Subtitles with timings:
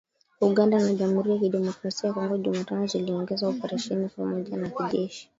[0.41, 5.29] Uganda na Jamhuri ya Kidemokrasia ya Kongo Jumatano ziliongeza operesheni ya pamoja ya kijeshi.